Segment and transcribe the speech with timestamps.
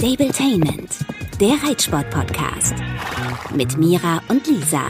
[0.00, 0.96] Stabletainment,
[1.42, 2.72] der Reitsport-Podcast.
[3.54, 4.80] Mit Mira und Lisa.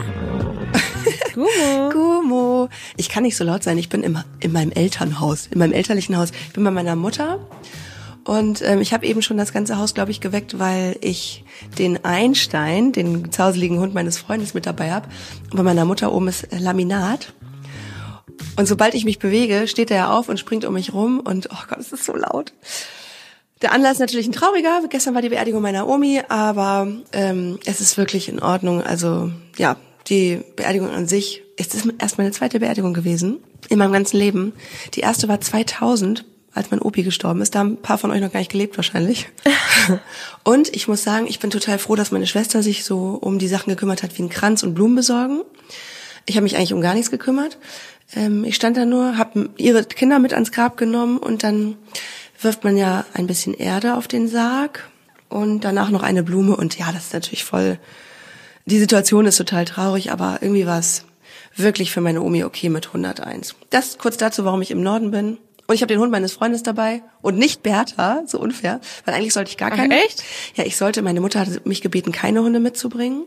[1.33, 1.89] Gumo.
[1.91, 2.69] Gumo.
[2.95, 3.77] Ich kann nicht so laut sein.
[3.77, 6.31] Ich bin immer in meinem Elternhaus, in meinem elterlichen Haus.
[6.47, 7.45] Ich bin bei meiner Mutter.
[8.23, 11.43] Und ähm, ich habe eben schon das ganze Haus, glaube ich, geweckt, weil ich
[11.77, 15.09] den Einstein, den zauseligen Hund meines Freundes, mit dabei habe.
[15.51, 17.33] Und bei meiner Mutter oben ist Laminat.
[18.55, 21.19] Und sobald ich mich bewege, steht er auf und springt um mich rum.
[21.19, 22.53] Und oh Gott, es ist so laut.
[23.61, 24.81] Der Anlass ist natürlich ein trauriger.
[24.89, 28.81] Gestern war die Beerdigung meiner Omi, aber ähm, es ist wirklich in Ordnung.
[28.81, 29.77] Also ja,
[30.07, 33.37] die Beerdigung an sich, es ist erst meine zweite Beerdigung gewesen
[33.69, 34.53] in meinem ganzen Leben.
[34.95, 37.53] Die erste war 2000, als mein Opi gestorben ist.
[37.53, 39.29] Da haben ein paar von euch noch gar nicht gelebt wahrscheinlich.
[40.43, 43.47] und ich muss sagen, ich bin total froh, dass meine Schwester sich so um die
[43.47, 45.41] Sachen gekümmert hat, wie einen Kranz und Blumen besorgen.
[46.25, 47.57] Ich habe mich eigentlich um gar nichts gekümmert.
[48.15, 51.77] Ähm, ich stand da nur, habe ihre Kinder mit ans Grab genommen und dann
[52.41, 54.89] wirft man ja ein bisschen Erde auf den Sarg
[55.29, 57.79] und danach noch eine Blume und ja, das ist natürlich voll.
[58.65, 61.05] Die Situation ist total traurig, aber irgendwie war es
[61.55, 63.55] wirklich für meine Omi okay mit 101.
[63.69, 65.37] Das kurz dazu, warum ich im Norden bin.
[65.67, 69.33] Und ich habe den Hund meines Freundes dabei und nicht Bertha, so unfair, weil eigentlich
[69.33, 69.95] sollte ich gar keine.
[69.95, 70.23] Ach, echt?
[70.55, 71.01] Ja, ich sollte.
[71.01, 73.23] Meine Mutter hat mich gebeten, keine Hunde mitzubringen.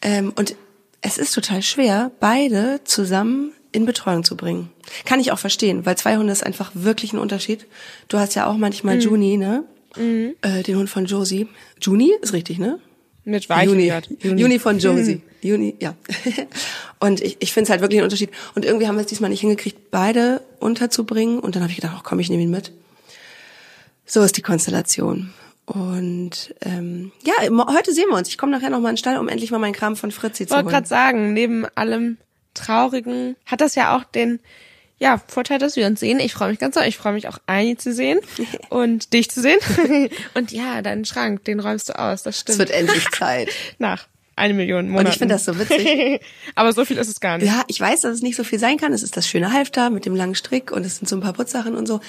[0.00, 0.54] Ähm, und
[1.00, 4.70] es ist total schwer, beide zusammen in Betreuung zu bringen.
[5.04, 7.66] Kann ich auch verstehen, weil zwei Hunde ist einfach wirklich ein Unterschied.
[8.08, 9.00] Du hast ja auch manchmal mhm.
[9.02, 9.64] Juni, ne?
[9.96, 10.34] Mhm.
[10.40, 11.46] Äh, den Hund von Josie.
[11.80, 12.80] Juni ist richtig, ne?
[13.24, 13.92] Mit Weichen Juni.
[14.20, 14.40] Juni.
[14.40, 15.16] Juni von Josie.
[15.16, 15.22] Mhm.
[15.48, 15.94] Juni, ja.
[17.00, 18.30] und ich, ich finde es halt wirklich ein Unterschied.
[18.54, 21.38] Und irgendwie haben wir es diesmal nicht hingekriegt, beide unterzubringen.
[21.38, 22.72] Und dann habe ich gedacht, ach komm, ich nehme ihn mit.
[24.06, 25.32] So ist die Konstellation.
[25.66, 27.34] Und ähm, ja,
[27.66, 28.28] heute sehen wir uns.
[28.28, 30.46] Ich komme nachher noch mal in den Stall, um endlich mal meinen Kram von Fritzi
[30.46, 30.60] zu holen.
[30.60, 32.16] Ich wollte gerade sagen, neben allem
[32.56, 34.40] Traurigen hat das ja auch den
[34.98, 36.20] ja, Vorteil, dass wir uns sehen.
[36.20, 36.84] Ich freue mich ganz doll.
[36.84, 38.20] Ich freue mich auch, Aini zu sehen
[38.70, 39.58] und dich zu sehen.
[40.34, 42.22] und ja, deinen Schrank, den räumst du aus.
[42.22, 42.54] Das stimmt.
[42.54, 43.50] Es wird endlich Zeit.
[43.78, 45.06] Nach eine Million Monaten.
[45.06, 46.20] Und ich finde das so witzig.
[46.54, 47.46] Aber so viel ist es gar nicht.
[47.46, 48.92] Ja, ich weiß, dass es nicht so viel sein kann.
[48.92, 51.32] Es ist das schöne Halfter mit dem langen Strick und es sind so ein paar
[51.32, 52.00] Putzsachen und so.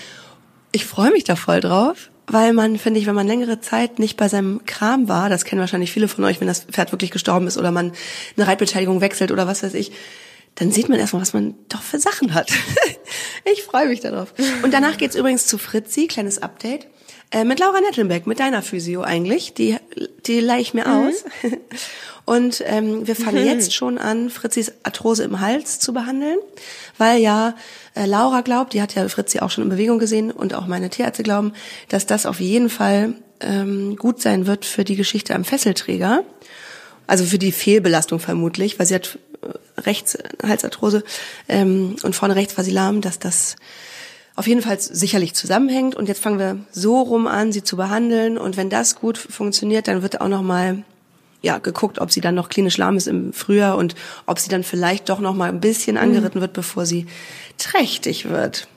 [0.74, 4.18] Ich freue mich da voll drauf, weil man, finde ich, wenn man längere Zeit nicht
[4.18, 7.48] bei seinem Kram war, das kennen wahrscheinlich viele von euch, wenn das Pferd wirklich gestorben
[7.48, 7.94] ist oder man
[8.36, 9.94] eine Reitbeteiligung wechselt oder was weiß ich,
[10.58, 12.52] dann sieht man erstmal, was man doch für Sachen hat.
[13.46, 14.34] ich freue mich darauf.
[14.64, 16.88] Und danach geht's übrigens zu Fritzi, kleines Update.
[17.30, 19.54] Äh, mit Laura Nettelbeck, mit deiner Physio eigentlich.
[19.54, 19.78] Die,
[20.26, 21.08] die leih ich mir mhm.
[21.08, 21.26] aus.
[22.26, 23.48] Und ähm, wir fangen mhm.
[23.50, 26.38] jetzt schon an, Fritzis Arthrose im Hals zu behandeln,
[26.98, 27.56] weil ja
[27.96, 30.90] äh, Laura glaubt, die hat ja Fritzi auch schon in Bewegung gesehen und auch meine
[30.90, 31.54] Tierärzte glauben,
[31.88, 36.24] dass das auf jeden Fall ähm, gut sein wird für die Geschichte am Fesselträger.
[37.08, 39.18] Also für die Fehlbelastung vermutlich, weil sie hat
[39.78, 41.04] rechts Halsarthrose
[41.48, 43.56] ähm, und vorne rechts war sie lahm, dass das
[44.36, 45.96] auf jeden Fall sicherlich zusammenhängt.
[45.96, 48.38] Und jetzt fangen wir so rum an, sie zu behandeln.
[48.38, 50.84] Und wenn das gut funktioniert, dann wird auch noch mal
[51.42, 53.96] ja geguckt, ob sie dann noch klinisch lahm ist im Frühjahr und
[54.28, 56.04] ob sie dann vielleicht doch noch mal ein bisschen mhm.
[56.04, 57.08] angeritten wird, bevor sie
[57.58, 58.68] trächtig wird.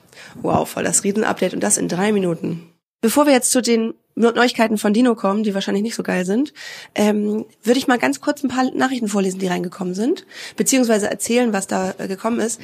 [0.41, 2.70] Wow, voll das Riesenupdate und das in drei Minuten.
[3.01, 6.53] Bevor wir jetzt zu den Neuigkeiten von Dino kommen, die wahrscheinlich nicht so geil sind,
[6.95, 10.25] ähm, würde ich mal ganz kurz ein paar Nachrichten vorlesen, die reingekommen sind,
[10.57, 12.59] beziehungsweise erzählen, was da äh, gekommen ist.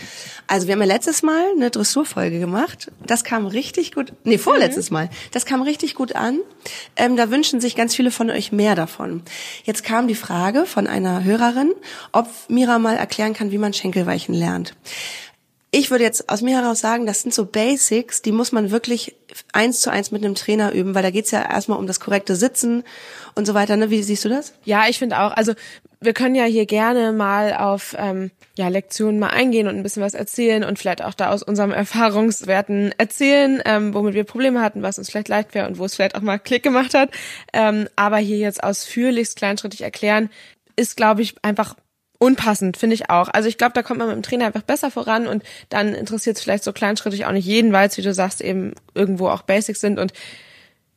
[0.46, 2.92] Also wir haben ja letztes Mal eine Dressurfolge gemacht.
[3.06, 4.94] Das kam richtig gut, nee, vorletztes mhm.
[4.94, 5.09] Mal.
[5.31, 6.40] Das kam richtig gut an.
[6.96, 9.24] Ähm, da wünschen sich ganz viele von euch mehr davon.
[9.64, 11.72] Jetzt kam die Frage von einer Hörerin,
[12.12, 14.75] ob Mira mal erklären kann, wie man Schenkelweichen lernt
[15.72, 19.16] ich würde jetzt aus mir heraus sagen, das sind so Basics, die muss man wirklich
[19.52, 22.36] eins zu eins mit einem Trainer üben, weil da geht's ja erstmal um das korrekte
[22.38, 22.84] Sitzen
[23.36, 23.76] und so weiter.
[23.76, 23.90] Ne?
[23.90, 24.54] Wie siehst du das?
[24.64, 25.32] Ja, ich finde auch.
[25.32, 25.54] Also
[26.00, 30.04] wir können ja hier gerne mal auf ähm, ja, Lektionen mal eingehen und ein bisschen
[30.04, 34.84] was erzählen und vielleicht auch da aus unserem Erfahrungswerten erzählen, ähm, womit wir Probleme hatten,
[34.84, 37.10] was uns vielleicht leicht wäre und wo es vielleicht auch mal Klick gemacht hat.
[37.52, 40.30] Ähm, aber hier jetzt ausführlichst kleinschrittig erklären,
[40.78, 41.76] ist, glaube ich, einfach
[42.20, 43.30] unpassend, finde ich auch.
[43.30, 46.38] Also ich glaube, da kommt man mit dem Trainer einfach besser voran und dann interessiert
[46.38, 49.44] es vielleicht so kleinschrittig auch nicht jeden, weil es, wie du sagst, eben irgendwo auch
[49.44, 50.14] Basics sind und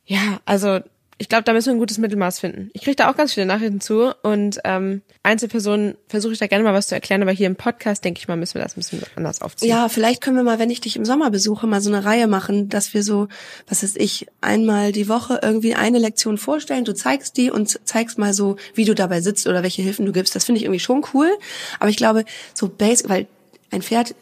[0.05, 0.79] ja, also
[1.21, 2.71] ich glaube, da müssen wir ein gutes Mittelmaß finden.
[2.73, 6.63] Ich kriege da auch ganz viele Nachrichten zu und ähm, Einzelpersonen versuche ich da gerne
[6.63, 8.79] mal was zu erklären, aber hier im Podcast denke ich mal, müssen wir das ein
[8.79, 9.69] bisschen anders aufziehen.
[9.69, 12.25] Ja, vielleicht können wir mal, wenn ich dich im Sommer besuche, mal so eine Reihe
[12.25, 13.27] machen, dass wir so,
[13.67, 18.17] was weiß ich, einmal die Woche irgendwie eine Lektion vorstellen, du zeigst die und zeigst
[18.17, 20.35] mal so, wie du dabei sitzt oder welche Hilfen du gibst.
[20.35, 21.29] Das finde ich irgendwie schon cool,
[21.79, 22.25] aber ich glaube,
[22.55, 23.27] so basic, weil
[23.69, 24.15] ein Pferd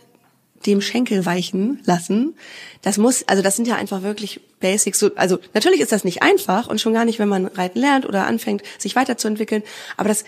[0.65, 2.35] dem Schenkel weichen lassen.
[2.81, 4.99] Das muss, also das sind ja einfach wirklich Basics.
[4.99, 8.05] So, also natürlich ist das nicht einfach und schon gar nicht, wenn man reiten lernt
[8.05, 9.63] oder anfängt, sich weiterzuentwickeln.
[9.97, 10.25] Aber das,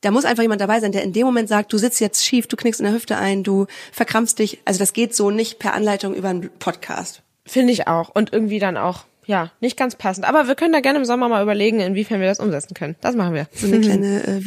[0.00, 2.46] da muss einfach jemand dabei sein, der in dem Moment sagt, du sitzt jetzt schief,
[2.46, 4.58] du knickst in der Hüfte ein, du verkrampfst dich.
[4.64, 7.22] Also das geht so nicht per Anleitung über einen Podcast.
[7.44, 8.10] Finde ich auch.
[8.10, 10.28] Und irgendwie dann auch ja, nicht ganz passend.
[10.28, 12.96] Aber wir können da gerne im Sommer mal überlegen, inwiefern wir das umsetzen können.
[13.00, 13.48] Das machen wir.
[13.52, 14.44] So eine kleine äh,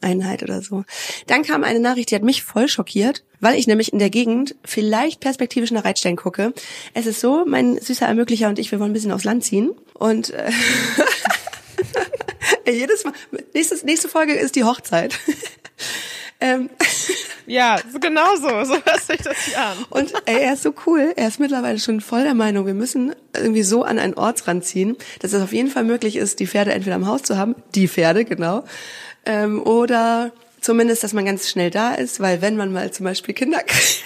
[0.00, 0.84] Videoeinheit oder so.
[1.26, 4.54] Dann kam eine Nachricht, die hat mich voll schockiert, weil ich nämlich in der Gegend
[4.64, 6.52] vielleicht perspektivisch nach Reitstein gucke.
[6.94, 9.72] Es ist so, mein süßer Ermöglicher und ich, wir wollen ein bisschen aufs Land ziehen
[9.94, 10.50] und äh,
[12.70, 13.14] jedes Mal,
[13.54, 15.18] nächstes, nächste Folge ist die Hochzeit.
[16.40, 16.70] ähm,
[17.46, 19.76] ja, genau so, so hört sich das hier an.
[19.90, 23.14] Und ey, er ist so cool, er ist mittlerweile schon voll der Meinung, wir müssen
[23.34, 26.72] irgendwie so an einen Ortsrand ziehen, dass es auf jeden Fall möglich ist, die Pferde
[26.72, 28.64] entweder im Haus zu haben, die Pferde, genau,
[29.26, 33.34] ähm, oder zumindest, dass man ganz schnell da ist, weil wenn man mal zum Beispiel
[33.34, 34.04] Kinder kriegt,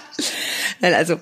[0.80, 1.16] Nein, also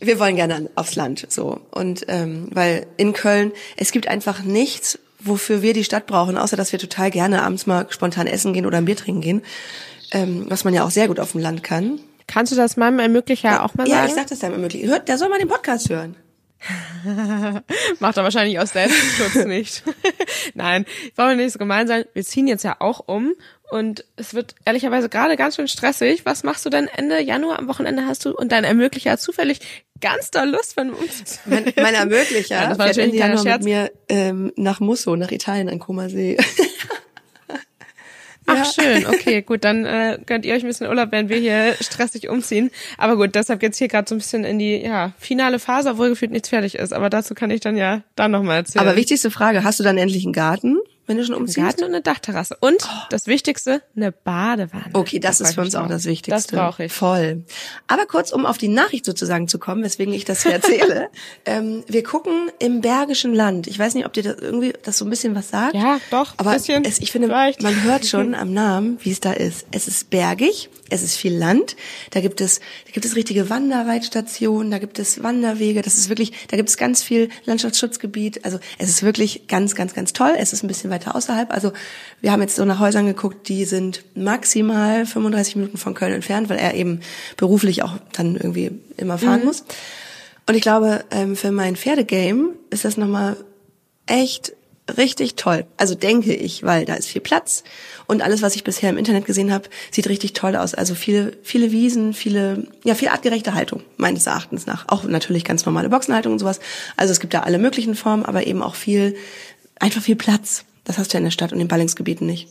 [0.00, 4.98] wir wollen gerne aufs Land so und ähm, weil in Köln es gibt einfach nichts
[5.22, 8.66] wofür wir die Stadt brauchen, außer dass wir total gerne abends mal spontan essen gehen
[8.66, 9.42] oder ein Bier trinken gehen,
[10.12, 12.00] ähm, was man ja auch sehr gut auf dem Land kann.
[12.26, 14.06] Kannst du das meinem Ermöglicher ja, auch mal ja, sagen?
[14.06, 14.88] Ja, ich sag das deinem Ermöglicher.
[14.88, 16.16] Hört, der soll mal den Podcast hören.
[18.00, 19.82] Macht er wahrscheinlich aus Selbstschutz nicht.
[20.54, 20.84] Nein,
[21.16, 22.04] wollen wir nicht so gemein sein.
[22.12, 23.34] Wir ziehen jetzt ja auch um
[23.70, 26.26] und es wird ehrlicherweise gerade ganz schön stressig.
[26.26, 29.60] Was machst du denn Ende Januar am Wochenende hast du und dein Ermöglicher hat zufällig
[30.00, 31.40] ganz da Lust, du umziehst?
[31.46, 35.30] Mein, mein Ermöglicher ja, das war fährt Ende Januar mit mir ähm, nach Musso, nach
[35.30, 36.36] Italien an Comasee.
[38.50, 38.64] Ach ja.
[38.64, 42.28] schön, okay, gut, dann äh, könnt ihr euch ein bisschen Urlaub, während wir hier stressig
[42.28, 42.70] umziehen.
[42.98, 46.10] Aber gut, deshalb geht's hier gerade so ein bisschen in die ja, finale Phase, obwohl
[46.10, 46.92] gefühlt nichts fertig ist.
[46.92, 48.86] Aber dazu kann ich dann ja dann nochmal erzählen.
[48.86, 50.78] Aber wichtigste Frage, hast du dann endlich einen Garten?
[51.10, 51.58] Wenn du schon umziehst?
[51.58, 52.56] Ein Garten und eine Dachterrasse.
[52.60, 53.06] Und oh.
[53.10, 54.90] das Wichtigste, eine Badewanne.
[54.92, 56.30] Okay, das, das ist für uns auch das Wichtigste.
[56.30, 56.92] Das brauche ich.
[56.92, 57.42] Voll.
[57.88, 61.08] Aber kurz, um auf die Nachricht sozusagen zu kommen, weswegen ich das hier erzähle.
[61.46, 63.66] ähm, wir gucken im Bergischen Land.
[63.66, 65.74] Ich weiß nicht, ob dir das irgendwie das so ein bisschen was sagt.
[65.74, 66.34] Ja, doch.
[66.36, 67.60] Aber bisschen, es, ich finde, vielleicht.
[67.60, 69.66] man hört schon am Namen, wie es da ist.
[69.72, 71.74] Es ist bergig, es ist viel Land.
[72.10, 75.82] Da gibt es, da gibt es richtige Wanderreitstationen, da gibt es Wanderwege.
[75.82, 78.44] Das ist wirklich, da gibt es ganz viel Landschaftsschutzgebiet.
[78.44, 80.34] Also es ist wirklich ganz, ganz, ganz toll.
[80.36, 81.52] Es ist ein bisschen weiter außerhalb.
[81.52, 81.72] Also
[82.20, 86.48] wir haben jetzt so nach Häusern geguckt, die sind maximal 35 Minuten von Köln entfernt,
[86.48, 87.00] weil er eben
[87.36, 89.46] beruflich auch dann irgendwie immer fahren mhm.
[89.46, 89.64] muss.
[90.46, 93.36] Und ich glaube, ähm, für mein Pferdegame ist das nochmal
[94.06, 94.52] echt
[94.96, 95.66] richtig toll.
[95.76, 97.62] Also denke ich, weil da ist viel Platz
[98.06, 100.74] und alles, was ich bisher im Internet gesehen habe, sieht richtig toll aus.
[100.74, 104.86] Also viele, viele Wiesen, viele, ja, viel artgerechte Haltung meines Erachtens nach.
[104.88, 106.60] Auch natürlich ganz normale Boxenhaltung und sowas.
[106.96, 109.14] Also es gibt da alle möglichen Formen, aber eben auch viel,
[109.78, 110.64] einfach viel Platz.
[110.84, 112.48] Das hast du ja in der Stadt und in Ballingsgebieten nicht.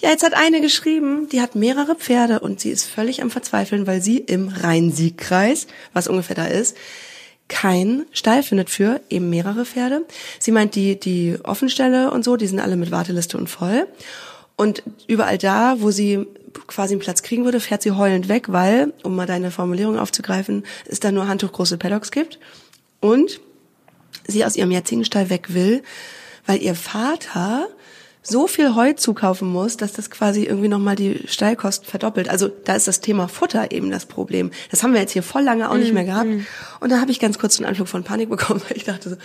[0.00, 3.86] Ja, jetzt hat eine geschrieben, die hat mehrere Pferde und sie ist völlig am Verzweifeln,
[3.86, 6.76] weil sie im Rhein-Sieg-Kreis, was ungefähr da ist,
[7.48, 10.04] kein Stall findet für eben mehrere Pferde.
[10.38, 13.86] Sie meint, die, die Offenstelle und so, die sind alle mit Warteliste und voll.
[14.56, 16.26] Und überall da, wo sie
[16.66, 20.64] quasi einen Platz kriegen würde, fährt sie heulend weg, weil, um mal deine Formulierung aufzugreifen,
[20.86, 22.38] es da nur handtuchgroße Paddocks gibt.
[23.00, 23.40] Und
[24.26, 25.82] sie aus ihrem jetzigen Stall weg will,
[26.46, 27.68] weil ihr Vater
[28.28, 32.28] so viel Heu zukaufen muss, dass das quasi irgendwie nochmal die Stallkosten verdoppelt.
[32.28, 34.50] Also da ist das Thema Futter eben das Problem.
[34.70, 36.28] Das haben wir jetzt hier voll lange auch nicht mehr gehabt.
[36.28, 36.46] Mm.
[36.80, 39.16] Und da habe ich ganz kurz einen Anflug von Panik bekommen, weil ich dachte so,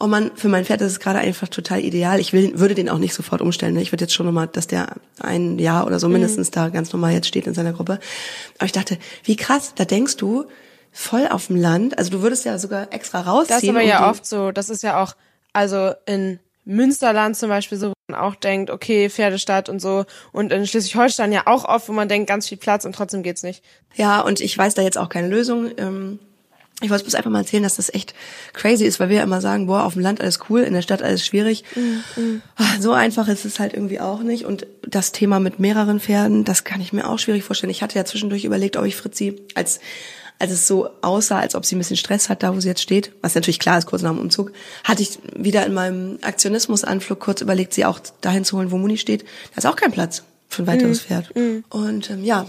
[0.00, 2.20] oh man, für mein Pferd ist es gerade einfach total ideal.
[2.20, 3.74] Ich will, würde den auch nicht sofort umstellen.
[3.74, 3.82] Ne?
[3.82, 6.54] Ich würde jetzt schon nochmal, dass der ein Jahr oder so mindestens mm.
[6.54, 7.98] da ganz normal jetzt steht in seiner Gruppe.
[8.56, 10.46] Aber ich dachte, wie krass, da denkst du,
[10.90, 11.98] voll auf dem Land.
[11.98, 13.56] Also du würdest ja sogar extra rausziehen.
[13.56, 15.14] Das ist aber ja oft so, das ist ja auch,
[15.52, 20.04] also in Münsterland zum Beispiel so, wo man auch denkt, okay, Pferdestadt und so.
[20.32, 23.42] Und in Schleswig-Holstein ja auch oft, wo man denkt, ganz viel Platz und trotzdem geht's
[23.42, 23.64] nicht.
[23.94, 25.70] Ja, und ich weiß da jetzt auch keine Lösung.
[25.78, 26.18] Ähm,
[26.80, 28.14] ich wollte bloß einfach mal erzählen, dass das echt
[28.52, 31.02] crazy ist, weil wir immer sagen, boah, auf dem Land alles cool, in der Stadt
[31.02, 31.64] alles schwierig.
[31.74, 32.42] Mhm.
[32.78, 34.44] So einfach ist es halt irgendwie auch nicht.
[34.44, 37.70] Und das Thema mit mehreren Pferden, das kann ich mir auch schwierig vorstellen.
[37.70, 39.80] Ich hatte ja zwischendurch überlegt, ob ich Fritzi als
[40.38, 42.82] als es so aussah, als ob sie ein bisschen Stress hat, da wo sie jetzt
[42.82, 44.52] steht, was natürlich klar ist, kurz nach dem Umzug,
[44.84, 48.98] hatte ich wieder in meinem Aktionismusanflug kurz überlegt, sie auch dahin zu holen, wo Muni
[48.98, 49.22] steht.
[49.22, 51.06] Da ist auch kein Platz für ein weiteres mhm.
[51.06, 51.36] Pferd.
[51.36, 51.64] Mhm.
[51.68, 52.46] Und ähm, ja,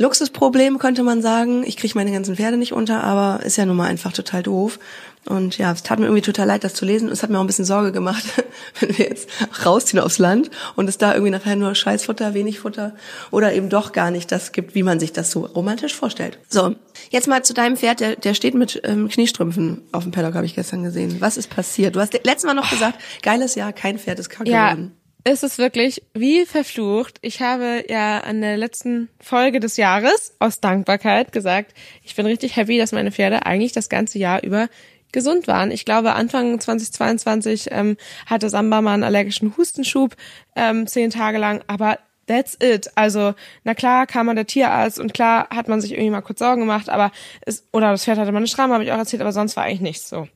[0.00, 1.62] Luxusproblem könnte man sagen.
[1.64, 4.78] Ich kriege meine ganzen Pferde nicht unter, aber ist ja nun mal einfach total doof.
[5.26, 7.08] Und ja, es tat mir irgendwie total leid, das zu lesen.
[7.08, 8.24] Es hat mir auch ein bisschen Sorge gemacht,
[8.80, 9.28] wenn wir jetzt
[9.64, 12.94] rausziehen aufs Land und es da irgendwie nachher nur Scheißfutter, wenig Futter
[13.30, 16.38] oder eben doch gar nicht das gibt, wie man sich das so romantisch vorstellt.
[16.48, 16.74] So,
[17.10, 20.46] jetzt mal zu deinem Pferd, der, der steht mit ähm, Kniestrümpfen auf dem Paddock, habe
[20.46, 21.20] ich gestern gesehen.
[21.20, 21.96] Was ist passiert?
[21.96, 24.70] Du hast letztes Mal noch gesagt, geiles Jahr, kein Pferd ist kacke ja.
[24.70, 27.18] geworden ist es wirklich wie verflucht.
[27.22, 32.56] Ich habe ja an der letzten Folge des Jahres aus Dankbarkeit gesagt, ich bin richtig
[32.56, 34.68] happy, dass meine Pferde eigentlich das ganze Jahr über
[35.12, 35.70] gesund waren.
[35.70, 40.16] Ich glaube, Anfang 2022 ähm, hatte Samba mal einen allergischen Hustenschub
[40.56, 42.90] ähm, zehn Tage lang, aber that's it.
[42.94, 46.38] Also, na klar kam man der Tierarzt und klar hat man sich irgendwie mal kurz
[46.38, 47.10] Sorgen gemacht, aber
[47.42, 49.64] es, oder das Pferd hatte mal eine Schramme, habe ich auch erzählt, aber sonst war
[49.64, 50.28] eigentlich nichts so.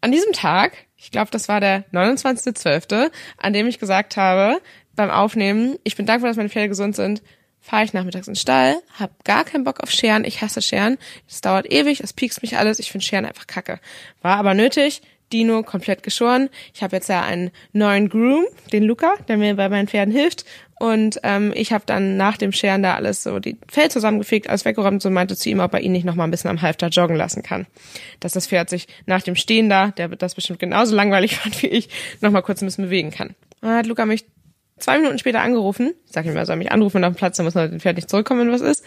[0.00, 4.60] an diesem Tag, ich glaube, das war der 29.12., an dem ich gesagt habe,
[4.94, 7.22] beim Aufnehmen, ich bin dankbar, dass meine Pferde gesund sind,
[7.62, 10.98] fahre ich nachmittags in den Stall, hab gar keinen Bock auf Scheren, ich hasse Scheren,
[11.28, 13.80] es dauert ewig, es piekst mich alles, ich finde Scheren einfach kacke.
[14.20, 15.00] War aber nötig,
[15.32, 16.50] Dino komplett geschoren.
[16.74, 20.44] Ich habe jetzt ja einen neuen Groom, den Luca, der mir bei meinen Pferden hilft.
[20.78, 24.64] Und ähm, ich habe dann nach dem Scheren da alles so die Fell zusammengefegt, alles
[24.64, 26.88] weggeräumt und meinte zu ihm, ob er ihn nicht noch mal ein bisschen am Halfter
[26.88, 27.66] joggen lassen kann.
[28.20, 31.68] Dass das Pferd sich nach dem Stehen da, der das bestimmt genauso langweilig fand wie
[31.68, 31.88] ich,
[32.20, 33.34] noch mal kurz ein bisschen bewegen kann.
[33.60, 34.24] Dann hat Luca mich
[34.82, 35.94] zwei Minuten später angerufen.
[36.06, 38.52] Sag ihm, er soll mich anrufen auf dem Platz, dann muss Pferd nicht zurückkommen, wenn
[38.52, 38.84] was ist.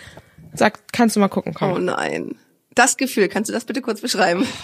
[0.53, 1.71] Sagt, kannst du mal gucken, komm.
[1.73, 2.35] Oh nein.
[2.73, 4.45] Das Gefühl, kannst du das bitte kurz beschreiben?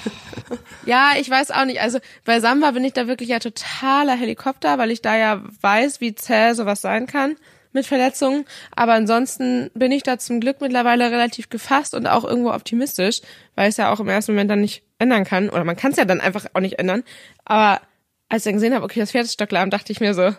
[0.86, 1.80] Ja, ich weiß auch nicht.
[1.80, 6.02] Also bei Samba bin ich da wirklich ja totaler Helikopter, weil ich da ja weiß,
[6.02, 7.36] wie zäh sowas sein kann
[7.72, 8.46] mit Verletzungen.
[8.76, 13.22] Aber ansonsten bin ich da zum Glück mittlerweile relativ gefasst und auch irgendwo optimistisch,
[13.56, 15.50] weil ich es ja auch im ersten Moment dann nicht ändern kann.
[15.50, 17.04] Oder man kann es ja dann einfach auch nicht ändern.
[17.46, 17.82] Aber
[18.30, 20.34] als ich dann gesehen habe, okay, das Pferd ist stocklahm, dachte ich mir so,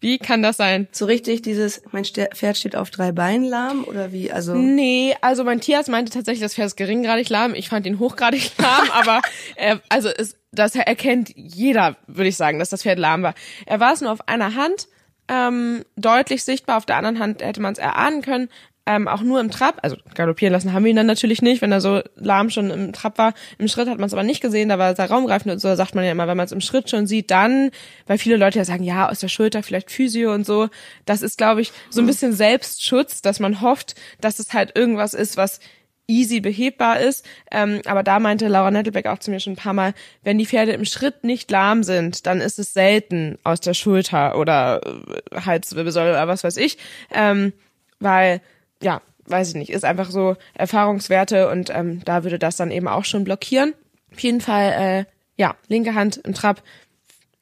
[0.00, 0.88] wie kann das sein?
[0.92, 4.30] So richtig dieses, mein Pferd steht auf drei Beinen lahm oder wie?
[4.30, 7.54] Also Nee, also mein Tierarzt meinte tatsächlich, das Pferd ist geringgradig lahm.
[7.54, 9.22] Ich fand ihn hochgradig lahm, aber
[9.56, 13.34] er, also es, das erkennt jeder, würde ich sagen, dass das Pferd lahm war.
[13.66, 14.88] Er war es nur auf einer Hand,
[15.28, 18.50] ähm, deutlich sichtbar, auf der anderen Hand hätte man es erahnen können,
[18.86, 21.72] ähm, auch nur im Trab, also galoppieren lassen haben wir ihn dann natürlich nicht, wenn
[21.72, 23.32] er so lahm schon im Trab war.
[23.58, 25.74] Im Schritt hat man es aber nicht gesehen, da war er sehr raumgreifend und so,
[25.74, 27.70] sagt man ja immer, wenn man es im Schritt schon sieht, dann,
[28.06, 30.68] weil viele Leute ja sagen, ja, aus der Schulter vielleicht Physio und so,
[31.06, 35.14] das ist, glaube ich, so ein bisschen Selbstschutz, dass man hofft, dass es halt irgendwas
[35.14, 35.60] ist, was
[36.06, 37.24] easy behebbar ist.
[37.50, 40.44] Ähm, aber da meinte Laura Nettelbeck auch zu mir schon ein paar Mal, wenn die
[40.44, 45.40] Pferde im Schritt nicht lahm sind, dann ist es selten aus der Schulter oder äh,
[45.40, 46.76] Halswirbelsäule oder was weiß ich.
[47.10, 47.54] Ähm,
[48.00, 48.42] weil
[48.82, 52.88] ja, weiß ich nicht, ist einfach so Erfahrungswerte und ähm, da würde das dann eben
[52.88, 53.74] auch schon blockieren.
[54.12, 55.04] Auf jeden Fall, äh,
[55.36, 56.62] ja, linke Hand im Trab,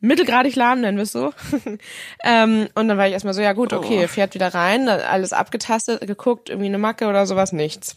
[0.01, 1.33] mittelgradig lahm, nennen wir es so.
[2.25, 6.07] ähm, und dann war ich erstmal so, ja gut, okay, fährt wieder rein, alles abgetastet,
[6.07, 7.95] geguckt, irgendwie eine Macke oder sowas, nichts.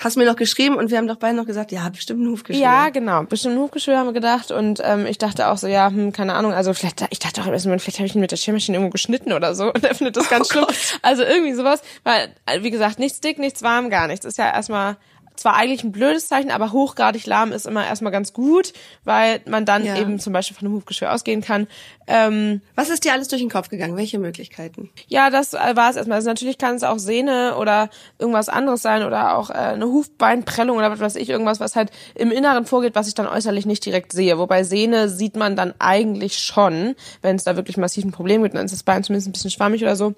[0.00, 2.62] Hast mir noch geschrieben und wir haben doch beide noch gesagt, ja, bestimmt ein Hufgeschwür.
[2.62, 5.88] Ja, genau, bestimmt ein Hufgeschwür haben wir gedacht und ähm, ich dachte auch so, ja,
[5.88, 8.36] hm, keine Ahnung, also vielleicht, ich dachte auch erstmal, vielleicht habe ich ihn mit der
[8.36, 10.64] Schermaschine irgendwo geschnitten oder so und er findet das ganz oh schlimm.
[10.66, 10.98] Gott.
[11.02, 14.24] Also irgendwie sowas, weil, wie gesagt, nichts dick, nichts warm, gar nichts.
[14.24, 14.96] Ist ja erstmal
[15.36, 18.72] zwar eigentlich ein blödes Zeichen, aber hochgradig lahm ist immer erstmal ganz gut,
[19.04, 19.96] weil man dann ja.
[19.96, 21.66] eben zum Beispiel von einem Hufgeschwür ausgehen kann.
[22.06, 23.96] Ähm, Was ist dir alles durch den Kopf gegangen?
[23.96, 24.90] Welche Möglichkeiten?
[25.08, 26.16] Ja, das äh, war es erstmal.
[26.16, 30.76] Also natürlich kann es auch Sehne oder irgendwas anderes sein oder auch äh, eine Hufbeinprellung
[30.76, 33.84] oder was weiß ich, irgendwas, was halt im Inneren vorgeht, was ich dann äußerlich nicht
[33.84, 34.38] direkt sehe.
[34.38, 38.54] Wobei Sehne sieht man dann eigentlich schon, wenn es da wirklich massiv ein Problem gibt,
[38.54, 40.14] dann ist das Bein zumindest ein bisschen schwammig oder so.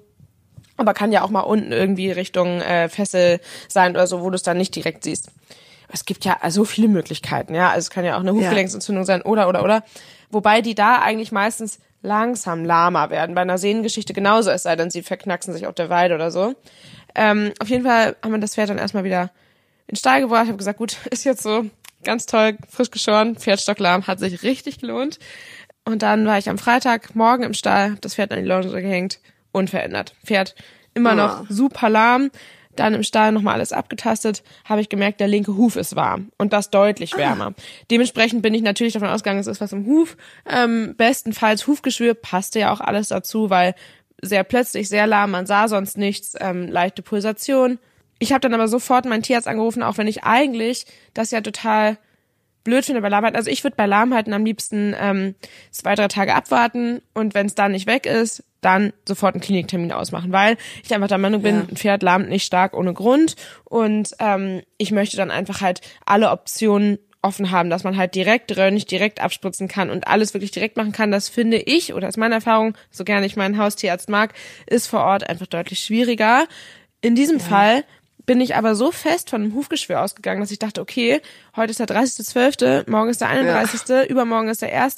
[0.79, 4.35] Aber kann ja auch mal unten irgendwie Richtung äh, Fessel sein oder so, wo du
[4.35, 5.29] es dann nicht direkt siehst.
[5.91, 7.69] Es gibt ja so viele Möglichkeiten, ja.
[7.69, 9.83] Also es kann ja auch eine Hufgelenksentzündung sein oder oder oder.
[10.31, 13.35] Wobei die da eigentlich meistens langsam lahmer werden.
[13.35, 16.55] Bei einer Sehnengeschichte genauso, es sei denn, sie verknacksen sich auf der Weide oder so.
[17.13, 19.31] Ähm, auf jeden Fall haben wir das Pferd dann erstmal wieder
[19.87, 20.43] in den Stall gebracht.
[20.43, 21.65] Ich habe gesagt, gut, ist jetzt so
[22.03, 25.19] ganz toll, frisch geschoren, Pferd stocklahm, hat sich richtig gelohnt.
[25.83, 29.19] Und dann war ich am Freitag morgen im Stall, das Pferd an die Longe gehängt
[29.51, 30.15] unverändert.
[30.25, 30.55] Pferd
[30.93, 31.45] immer noch ah.
[31.49, 32.31] super lahm.
[32.75, 36.53] Dann im Stall nochmal alles abgetastet, habe ich gemerkt, der linke Huf ist warm und
[36.53, 37.17] das deutlich ah.
[37.17, 37.47] wärmer.
[37.47, 37.61] Ah.
[37.91, 40.15] Dementsprechend bin ich natürlich davon ausgegangen, es ist was im Huf.
[40.49, 43.75] Ähm, bestenfalls Hufgeschwür passte ja auch alles dazu, weil
[44.21, 47.79] sehr plötzlich, sehr lahm, man sah sonst nichts, ähm, leichte Pulsation.
[48.19, 51.97] Ich habe dann aber sofort meinen Tierarzt angerufen, auch wenn ich eigentlich das ja total
[52.69, 53.35] blöd finde bei Lahmheiten.
[53.35, 55.35] Also ich würde bei Lahmheiten am liebsten ähm,
[55.71, 59.91] zwei, drei Tage abwarten und wenn es dann nicht weg ist, dann sofort einen Kliniktermin
[59.91, 61.61] ausmachen, weil ich einfach der Meinung bin, ja.
[61.61, 66.29] ein Pferd lahmt nicht stark ohne Grund und ähm, ich möchte dann einfach halt alle
[66.31, 70.77] Optionen offen haben, dass man halt direkt röntgen, direkt abspritzen kann und alles wirklich direkt
[70.77, 71.11] machen kann.
[71.11, 74.33] Das finde ich, oder ist meine Erfahrung, so gerne ich meinen Haustierarzt mag,
[74.67, 76.47] ist vor Ort einfach deutlich schwieriger.
[77.01, 77.43] In diesem ja.
[77.43, 77.83] Fall
[78.29, 81.19] bin ich aber so fest von einem Hufgeschwür ausgegangen, dass ich dachte, okay,
[81.55, 84.03] heute ist der 30.12., morgen ist der 31., ja.
[84.03, 84.97] übermorgen ist der 1.,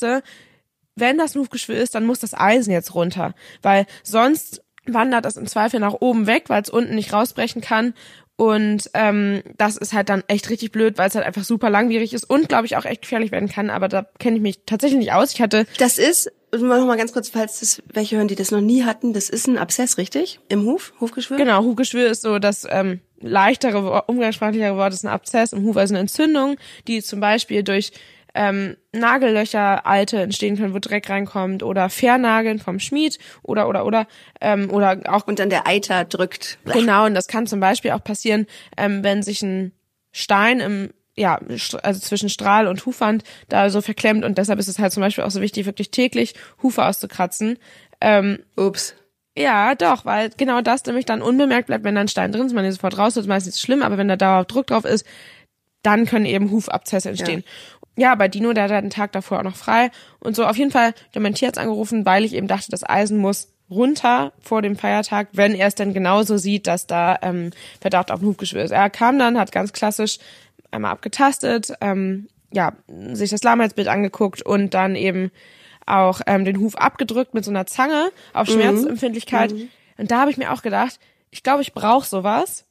[0.97, 5.47] wenn das Hufgeschwür ist, dann muss das Eisen jetzt runter, weil sonst wandert das im
[5.47, 7.93] Zweifel nach oben weg, weil es unten nicht rausbrechen kann.
[8.41, 12.11] Und ähm, das ist halt dann echt richtig blöd, weil es halt einfach super langwierig
[12.11, 13.69] ist und glaube ich auch echt gefährlich werden kann.
[13.69, 15.31] Aber da kenne ich mich tatsächlich nicht aus.
[15.31, 18.59] Ich hatte das ist noch mal ganz kurz, falls das welche hören, die das noch
[18.59, 19.13] nie hatten.
[19.13, 20.39] Das ist ein Abszess, richtig?
[20.49, 21.37] Im Huf, Hufgeschwür.
[21.37, 25.53] Genau, Hufgeschwür ist so das ähm, leichtere, umgangssprachlichere Wort ist ein Abszess.
[25.53, 26.55] Im Huf also eine Entzündung,
[26.87, 27.91] die zum Beispiel durch
[28.33, 34.07] ähm, Nagellöcher alte entstehen können, wo Dreck reinkommt oder Vernageln vom Schmied oder oder oder
[34.39, 36.57] ähm, oder auch und dann der Eiter drückt.
[36.65, 38.47] Genau und das kann zum Beispiel auch passieren,
[38.77, 39.71] ähm, wenn sich ein
[40.11, 41.39] Stein im ja,
[41.83, 45.23] also zwischen Strahl und Hufwand da so verklemmt und deshalb ist es halt zum Beispiel
[45.23, 46.33] auch so wichtig, wirklich täglich
[46.63, 47.57] Hufe auszukratzen.
[47.99, 48.95] Ähm, Ups.
[49.37, 52.53] ja, doch, weil genau das nämlich dann unbemerkt bleibt, wenn da ein Stein drin ist,
[52.53, 55.05] man den sofort raus, das ist meistens schlimm, aber wenn da dauerhaft Druck drauf ist,
[55.83, 57.43] dann können eben Hufabzesse entstehen.
[57.45, 57.80] Ja.
[58.15, 60.45] Bei Dino, der hat einen Tag davor auch noch frei und so.
[60.45, 64.33] Auf jeden Fall, der mein Tierarzt angerufen, weil ich eben dachte, das Eisen muss runter
[64.41, 68.63] vor dem Feiertag, wenn er es denn genauso sieht, dass da ähm, Verdacht auf Hufgeschwür
[68.63, 68.71] ist.
[68.71, 70.19] Er kam dann, hat ganz klassisch
[70.71, 72.73] einmal abgetastet, ähm, ja,
[73.13, 75.31] sich das Lahmheitsbild angeguckt und dann eben
[75.85, 79.53] auch ähm, den Huf abgedrückt mit so einer Zange auf Schmerzempfindlichkeit.
[79.97, 80.99] Und da habe ich mir auch gedacht,
[81.31, 82.65] ich glaube, ich brauche sowas,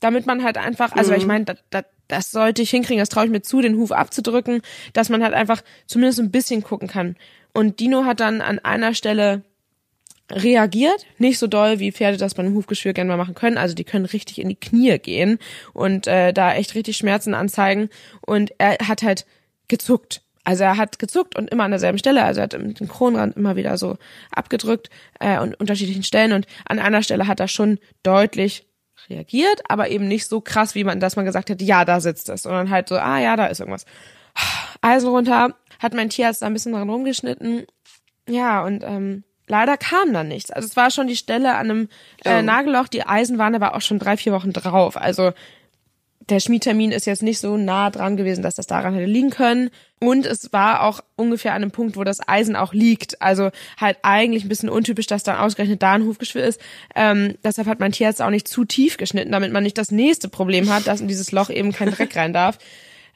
[0.00, 3.26] damit man halt einfach, also ich meine, das, das, das sollte ich hinkriegen, das traue
[3.26, 7.16] ich mir zu, den Huf abzudrücken, dass man halt einfach zumindest ein bisschen gucken kann.
[7.52, 9.42] Und Dino hat dann an einer Stelle
[10.30, 13.58] reagiert, nicht so doll, wie Pferde das bei einem Hufgeschwür gerne mal machen können.
[13.58, 15.38] Also die können richtig in die Knie gehen
[15.72, 17.88] und äh, da echt richtig Schmerzen anzeigen.
[18.20, 19.24] Und er hat halt
[19.68, 20.22] gezuckt.
[20.42, 22.24] Also er hat gezuckt und immer an derselben Stelle.
[22.24, 23.98] Also er hat den Kronrand immer wieder so
[24.30, 26.32] abgedrückt äh, und unterschiedlichen Stellen.
[26.32, 28.66] Und an einer Stelle hat er schon deutlich
[29.10, 32.28] reagiert, aber eben nicht so krass, wie man, dass man gesagt hätte, ja, da sitzt
[32.28, 33.84] es, sondern halt so, ah ja, da ist irgendwas.
[34.80, 37.66] Eisen runter, hat mein Tierarzt da ein bisschen dran rumgeschnitten.
[38.28, 40.50] Ja, und ähm, leider kam dann nichts.
[40.50, 41.88] Also es war schon die Stelle an einem
[42.24, 42.42] äh, Oh.
[42.42, 44.96] Nagelloch, die Eisen waren aber auch schon drei, vier Wochen drauf.
[44.96, 45.32] Also
[46.28, 49.70] der Schmiedtermin ist jetzt nicht so nah dran gewesen, dass das daran hätte liegen können.
[50.00, 53.22] Und es war auch ungefähr an einem Punkt, wo das Eisen auch liegt.
[53.22, 56.60] Also halt eigentlich ein bisschen untypisch, dass dann ausgerechnet da ein Hufgeschwür ist.
[56.94, 60.28] Ähm, deshalb hat mein Tierarzt auch nicht zu tief geschnitten, damit man nicht das nächste
[60.28, 62.58] Problem hat, dass in dieses Loch eben kein Dreck rein darf.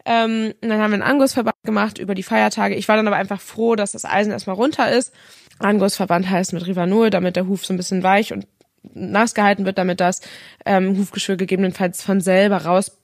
[0.04, 2.76] Ähm, und dann haben wir einen Angussverband gemacht über die Feiertage.
[2.76, 5.12] Ich war dann aber einfach froh, dass das Eisen erstmal runter ist.
[5.58, 8.46] Angussverband heißt mit Rivanol, damit der Huf so ein bisschen weich und
[8.94, 10.20] nass gehalten wird, damit das
[10.64, 12.58] ähm, Hufgeschwür gegebenenfalls von selber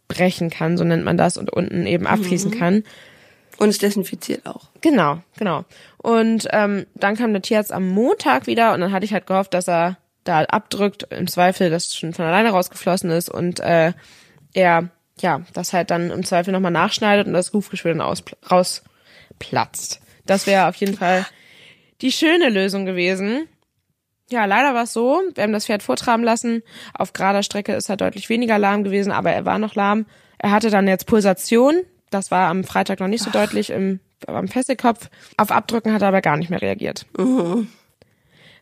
[0.06, 2.84] rausbrechen kann, so nennt man das, und unten eben abfließen kann.
[3.58, 4.68] Und es desinfiziert auch.
[4.82, 5.64] Genau, genau.
[5.98, 9.54] Und ähm, dann kam der Tierarzt am Montag wieder und dann hatte ich halt gehofft,
[9.54, 13.92] dass er da abdrückt, im Zweifel, dass es schon von alleine rausgeflossen ist und äh,
[14.52, 20.00] er ja das halt dann im Zweifel nochmal nachschneidet und das Hufgeschwür dann aus, rausplatzt.
[20.26, 21.24] Das wäre auf jeden Fall
[22.02, 23.48] die schöne Lösung gewesen.
[24.28, 25.20] Ja, leider war es so.
[25.34, 26.62] Wir haben das Pferd vortraben lassen.
[26.94, 30.06] Auf gerader Strecke ist er deutlich weniger lahm gewesen, aber er war noch lahm.
[30.38, 31.82] Er hatte dann jetzt Pulsation.
[32.10, 35.10] Das war am Freitag noch nicht so deutlich im, am Fesselkopf.
[35.36, 37.06] Auf Abdrücken hat er aber gar nicht mehr reagiert.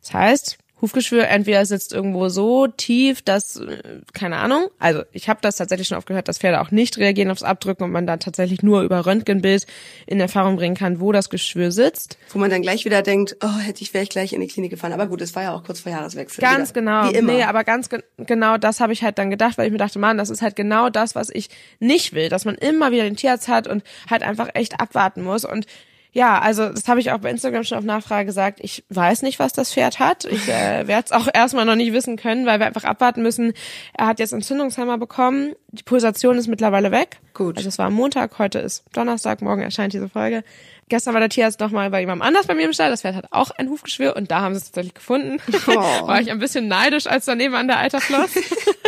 [0.01, 3.79] Das heißt, Hufgeschwür entweder sitzt irgendwo so tief, dass, äh,
[4.13, 7.31] keine Ahnung, also ich habe das tatsächlich schon oft gehört, dass Pferde auch nicht reagieren
[7.31, 9.67] aufs Abdrücken und man da tatsächlich nur über Röntgenbild
[10.07, 12.19] in Erfahrung bringen kann, wo das Geschwür sitzt.
[12.35, 14.73] Wo man dann gleich wieder denkt, oh, hätte ich, wäre ich gleich in die Klinik
[14.73, 14.93] gefahren.
[14.93, 16.43] Aber gut, es war ja auch kurz vor Jahreswechsel.
[16.43, 16.81] Ganz wieder.
[16.83, 17.11] genau.
[17.11, 17.33] Wie immer.
[17.33, 19.99] Nee, aber ganz ge genau das habe ich halt dann gedacht, weil ich mir dachte,
[19.99, 21.49] Mann, das ist halt genau das, was ich
[21.81, 25.47] nicht will, dass man immer wieder den Tierarzt hat und halt einfach echt abwarten muss
[25.47, 25.67] und
[26.15, 28.61] ja, also das habe ich auch bei Instagram schon auf Nachfrage gesagt.
[28.63, 30.25] Ich weiß nicht, was das Pferd hat.
[30.25, 33.53] Ich äh, werde es auch erstmal noch nicht wissen können, weil wir einfach abwarten müssen.
[33.95, 35.55] Er hat jetzt Entzündungshemmer bekommen.
[35.73, 37.19] Die Pulsation ist mittlerweile weg.
[37.35, 37.57] Gut.
[37.57, 40.45] Also es war am Montag, heute ist Donnerstag, morgen erscheint diese Folge.
[40.89, 42.91] Gestern war der Tierarzt nochmal bei jemandem anders bei mir im Stall.
[42.91, 45.39] Das Pferd hat auch ein Hufgeschwür und da haben sie es tatsächlich gefunden.
[45.67, 45.73] Oh.
[46.07, 48.31] war ich ein bisschen neidisch, als daneben an der Alter floss.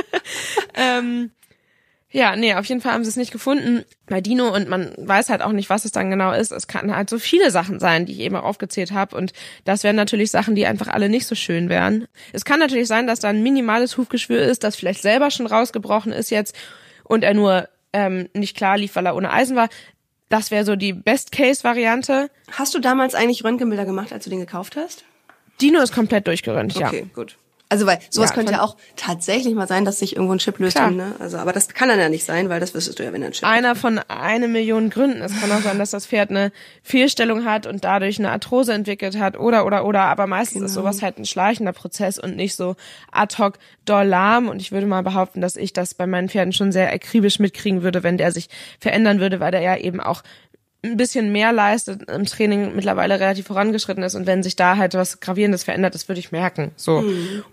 [0.75, 1.33] ähm,
[2.17, 5.29] ja, nee, auf jeden Fall haben sie es nicht gefunden bei Dino und man weiß
[5.29, 6.51] halt auch nicht, was es dann genau ist.
[6.51, 9.85] Es kann halt so viele Sachen sein, die ich eben auch aufgezählt habe und das
[9.85, 12.09] wären natürlich Sachen, die einfach alle nicht so schön wären.
[12.33, 16.11] Es kann natürlich sein, dass da ein minimales Hufgeschwür ist, das vielleicht selber schon rausgebrochen
[16.11, 16.57] ist jetzt
[17.05, 19.69] und er nur ähm, nicht klar lief, weil er ohne Eisen war.
[20.31, 22.31] Das wäre so die Best-Case-Variante.
[22.51, 25.05] Hast du damals eigentlich Röntgenbilder gemacht, als du den gekauft hast?
[25.61, 26.87] Dino ist komplett durchgerönt, ja.
[26.87, 27.37] Okay, gut.
[27.69, 30.59] Also weil sowas Ja, könnte ja auch tatsächlich mal sein, dass sich irgendwo ein Chip
[30.61, 30.79] löst.
[30.79, 31.17] Ne?
[31.19, 33.33] Also, aber das kann dann ja nicht sein, weil das wüsstest du ja, wenn ein
[33.33, 35.21] Chip einer von eine Million Gründen.
[35.21, 36.53] Es kann auch sein, dass das Pferd eine
[36.85, 40.03] Fehlstellung hat und dadurch eine Arthrose entwickelt hat oder oder oder.
[40.03, 42.77] Aber meistens ist sowas halt ein schleichender Prozess und nicht so
[43.11, 44.49] ad hoc doll lahm.
[44.49, 47.83] Und ich würde mal behaupten, dass ich das bei meinen Pferden schon sehr akribisch mitkriegen
[47.83, 48.49] würde, wenn der sich
[48.79, 50.23] verändern würde, weil der ja eben auch
[50.93, 54.95] ein bisschen mehr leistet, im Training mittlerweile relativ vorangeschritten ist und wenn sich da halt
[54.95, 56.73] was Gravierendes verändert, das würde ich merken.
[56.77, 57.05] So.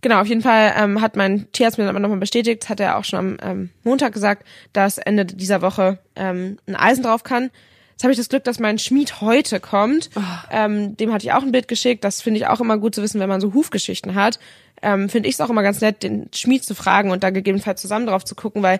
[0.01, 2.97] Genau, auf jeden Fall ähm, hat mein Tierarzt mir dann aber nochmal bestätigt, hat er
[2.97, 7.51] auch schon am ähm, Montag gesagt, dass Ende dieser Woche ähm, ein Eisen drauf kann.
[7.93, 10.09] Jetzt habe ich das Glück, dass mein Schmied heute kommt.
[10.51, 12.03] Ähm, dem hatte ich auch ein Bild geschickt.
[12.03, 14.39] Das finde ich auch immer gut zu wissen, wenn man so Hufgeschichten hat.
[14.81, 17.81] Ähm, finde ich es auch immer ganz nett, den Schmied zu fragen und da gegebenenfalls
[17.81, 18.79] zusammen drauf zu gucken, weil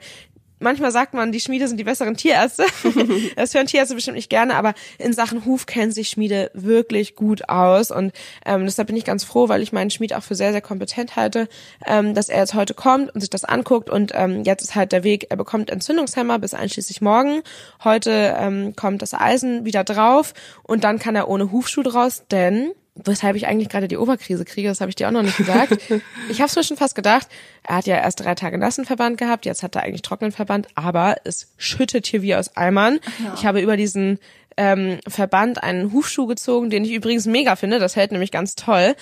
[0.64, 2.66] manchmal sagt man, die Schmiede sind die besseren Tierärzte.
[3.36, 7.50] das hören Tierärzte bestimmt nicht gerne, aber in Sachen Huf kennt sich Schmiede wirklich gut
[7.50, 7.92] aus.
[7.92, 8.14] Und
[8.46, 11.16] ähm, deshalb bin ich ganz froh, weil ich meinen Schmied auch für sehr, sehr kompetent
[11.16, 11.48] halte,
[11.86, 13.90] ähm, dass er jetzt heute kommt und sich das anguckt.
[13.90, 17.42] Und ähm, jetzt ist halt der Weg, er bekommt Entzündungshemmer bis einschließlich morgen.
[17.84, 22.72] Heute ähm, kommt das Eisen wieder drauf und dann kann er ohne Hufschuh draus, denn
[22.96, 25.78] weshalb ich eigentlich gerade die Oberkrise kriege, das habe ich dir auch noch nicht gesagt.
[26.30, 27.28] ich habe es mir schon fast gedacht.
[27.64, 30.68] Er hat ja erst drei Tage nassen Verband gehabt, jetzt hat er eigentlich trockenen Verband,
[30.76, 33.00] aber es schüttet hier wie aus Eimern.
[33.24, 33.34] Ja.
[33.36, 34.20] Ich habe über diesen
[34.58, 37.80] ähm, Verband einen Hufschuh gezogen, den ich übrigens mega finde.
[37.80, 38.96] Das hält nämlich ganz toll.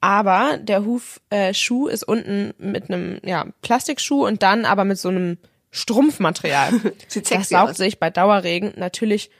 [0.00, 5.08] Aber der Hufschuh äh, ist unten mit einem ja, Plastikschuh und dann aber mit so
[5.08, 5.38] einem
[5.70, 6.72] Strumpfmaterial.
[7.28, 7.76] Das saugt aus.
[7.76, 9.30] sich bei Dauerregen natürlich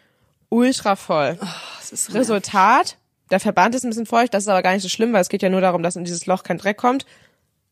[0.49, 1.39] ultra voll.
[1.41, 2.97] Oh, Resultat,
[3.31, 5.29] der Verband ist ein bisschen feucht, das ist aber gar nicht so schlimm, weil es
[5.29, 7.07] geht ja nur darum, dass in dieses Loch kein Dreck kommt.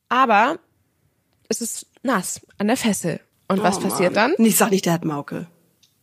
[0.08, 0.58] Aber
[1.48, 3.20] es ist nass an der Fessel.
[3.48, 4.34] Und was oh, passiert dann?
[4.38, 5.46] Ich sag nicht, der hat Mauke.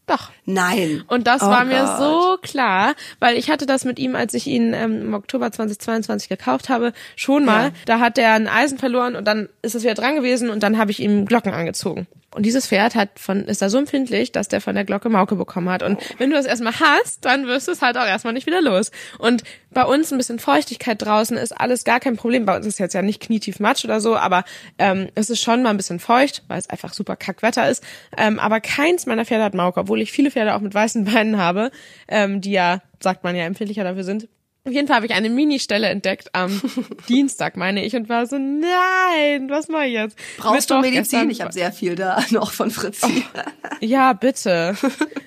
[0.05, 0.31] Doch.
[0.45, 1.03] Nein.
[1.07, 1.97] Und das oh war mir Gott.
[1.97, 6.30] so klar, weil ich hatte das mit ihm, als ich ihn ähm, im Oktober 2022
[6.30, 7.65] gekauft habe, schon mal.
[7.65, 7.71] Ja.
[7.86, 10.77] Da hat er ein Eisen verloren und dann ist es wieder dran gewesen und dann
[10.77, 12.08] habe ich ihm Glocken angezogen.
[12.34, 15.36] Und dieses Pferd hat von, ist da so empfindlich, dass der von der Glocke Mauke
[15.36, 15.84] bekommen hat.
[15.84, 18.62] Und wenn du das erstmal hast, dann wirst du es halt auch erstmal nicht wieder
[18.62, 18.91] los.
[19.17, 22.45] Und bei uns ein bisschen Feuchtigkeit draußen ist alles gar kein Problem.
[22.45, 24.45] Bei uns ist jetzt ja nicht knietief Matsch oder so, aber
[24.77, 27.84] ähm, es ist schon mal ein bisschen feucht, weil es einfach super Kackwetter ist.
[28.15, 31.38] Ähm, aber keins meiner Pferde hat Mauke, obwohl ich viele Pferde auch mit weißen Beinen
[31.38, 31.69] habe,
[32.08, 34.30] ähm, die ja, sagt man ja, empfindlicher dafür sind.
[34.63, 36.62] Auf jeden Fall habe ich eine Mini-Stelle entdeckt am
[37.10, 40.17] Dienstag, meine ich, und war so, nein, was mache ich jetzt?
[40.38, 41.30] Brauchst Mittwoch, du Medizin?
[41.32, 43.26] Ich habe sehr viel da noch von Fritzi.
[43.34, 43.39] Oh,
[43.80, 44.78] ja, bitte.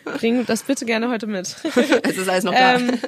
[0.05, 1.57] Bring das bitte gerne heute mit.
[2.05, 2.77] es ist alles noch da.
[2.77, 2.99] Ähm,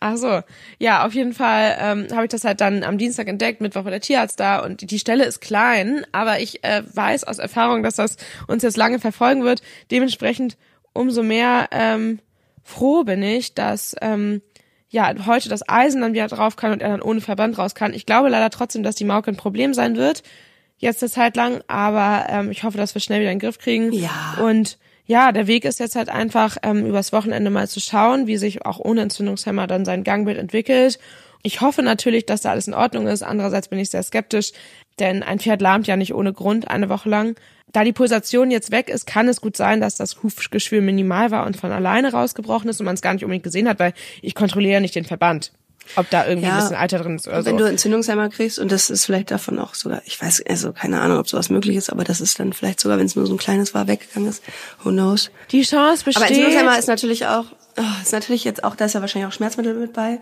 [0.00, 0.40] Ach so,
[0.78, 3.90] ja, auf jeden Fall ähm, habe ich das halt dann am Dienstag entdeckt, Mittwoch war
[3.90, 7.96] der Tierarzt da und die Stelle ist klein, aber ich äh, weiß aus Erfahrung, dass
[7.96, 8.16] das
[8.46, 9.60] uns jetzt lange verfolgen wird.
[9.90, 10.56] Dementsprechend
[10.92, 12.20] umso mehr ähm,
[12.68, 14.42] froh bin ich, dass ähm,
[14.90, 17.94] ja, heute das Eisen dann wieder drauf kann und er dann ohne Verband raus kann.
[17.94, 20.22] Ich glaube leider trotzdem, dass die Mauke ein Problem sein wird,
[20.76, 23.58] jetzt eine Zeit lang, aber ähm, ich hoffe, dass wir schnell wieder in den Griff
[23.58, 23.92] kriegen.
[23.92, 24.38] Ja.
[24.42, 28.36] Und ja, der Weg ist jetzt halt einfach, ähm, übers Wochenende mal zu schauen, wie
[28.36, 30.98] sich auch ohne Entzündungshemmer dann sein Gangbild entwickelt.
[31.42, 33.22] Ich hoffe natürlich, dass da alles in Ordnung ist.
[33.22, 34.52] Andererseits bin ich sehr skeptisch,
[35.00, 37.36] denn ein Pferd lahmt ja nicht ohne Grund eine Woche lang.
[37.72, 41.46] Da die Pulsation jetzt weg ist, kann es gut sein, dass das Hufgeschwür minimal war
[41.46, 44.34] und von alleine rausgebrochen ist und man es gar nicht unbedingt gesehen hat, weil ich
[44.34, 45.52] kontrolliere ja nicht den Verband
[45.96, 47.50] ob da irgendwie ja, ein bisschen Alter drin ist oder wenn so.
[47.50, 51.00] Wenn du Entzündungsheimer kriegst und das ist vielleicht davon auch sogar, ich weiß, also keine
[51.00, 53.34] Ahnung, ob sowas möglich ist, aber das ist dann vielleicht sogar, wenn es nur so
[53.34, 54.42] ein kleines war, weggegangen ist.
[54.82, 55.30] Who knows?
[55.50, 56.22] Die Chance besteht.
[56.22, 57.46] Aber Entzündungsheimer ist natürlich auch,
[57.78, 60.20] oh, ist natürlich jetzt auch, da ist ja wahrscheinlich auch Schmerzmittel mit bei.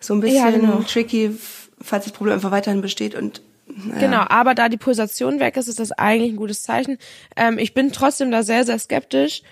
[0.00, 0.82] So ein bisschen ja, genau.
[0.82, 1.36] tricky,
[1.80, 3.98] falls das Problem einfach weiterhin besteht und ja.
[3.98, 6.98] Genau, aber da die Pulsation weg ist, ist das eigentlich ein gutes Zeichen.
[7.36, 9.42] Ähm, ich bin trotzdem da sehr, sehr skeptisch.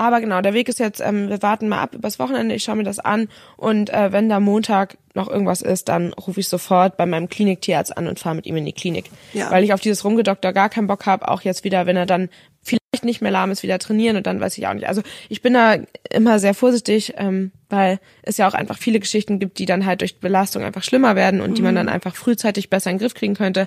[0.00, 2.76] Aber genau, der Weg ist jetzt, ähm, wir warten mal ab übers Wochenende, ich schaue
[2.76, 6.96] mir das an und äh, wenn da Montag noch irgendwas ist, dann rufe ich sofort
[6.96, 9.06] bei meinem Kliniktierarzt an und fahre mit ihm in die Klinik.
[9.32, 9.50] Ja.
[9.50, 12.28] Weil ich auf dieses Rumgedoktor gar keinen Bock habe, auch jetzt wieder, wenn er dann
[12.62, 14.86] vielleicht nicht mehr lahm ist, wieder trainieren und dann weiß ich auch nicht.
[14.86, 15.78] Also ich bin da
[16.10, 20.02] immer sehr vorsichtig, ähm, weil es ja auch einfach viele Geschichten gibt, die dann halt
[20.02, 21.54] durch Belastung einfach schlimmer werden und mhm.
[21.56, 21.78] die man mhm.
[21.78, 23.66] dann einfach frühzeitig besser in den Griff kriegen könnte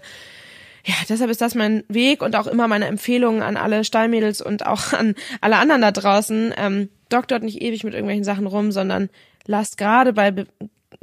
[0.85, 4.65] ja, deshalb ist das mein Weg und auch immer meine Empfehlung an alle Stallmädels und
[4.65, 6.53] auch an alle anderen da draußen.
[6.57, 9.09] Ähm, doktort nicht ewig mit irgendwelchen Sachen rum, sondern
[9.45, 10.47] lasst gerade bei Be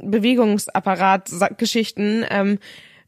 [0.01, 2.57] Bewegungsapparat-Geschichten ähm,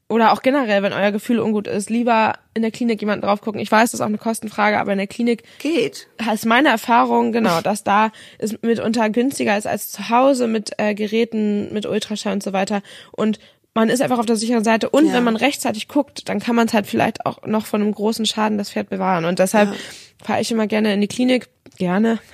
[0.10, 3.62] oder auch generell, wenn euer Gefühl ungut ist, lieber in der Klinik jemanden drauf gucken.
[3.62, 6.10] Ich weiß, das ist auch eine Kostenfrage, aber in der Klinik geht.
[6.34, 10.96] Ist meine Erfahrung, genau, dass da es mitunter günstiger ist als zu Hause mit äh,
[10.96, 12.82] Geräten, mit Ultraschall und so weiter.
[13.14, 13.40] Und
[13.74, 15.14] man ist einfach auf der sicheren Seite und ja.
[15.14, 18.26] wenn man rechtzeitig guckt, dann kann man es halt vielleicht auch noch von einem großen
[18.26, 19.26] Schaden das Pferd bewahren.
[19.26, 19.76] Und deshalb ja.
[20.24, 22.20] fahre ich immer gerne in die Klinik, gerne,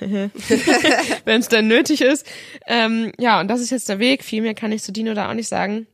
[1.24, 2.26] wenn es dann nötig ist.
[2.66, 4.24] Ähm, ja, und das ist jetzt der Weg.
[4.24, 5.86] Viel mehr kann ich zu Dino da auch nicht sagen.